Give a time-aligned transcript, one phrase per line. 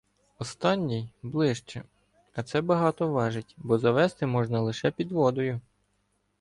[0.39, 1.83] Останній— ближче,
[2.35, 5.61] а це багато важить, бо завезти можна лише підводою.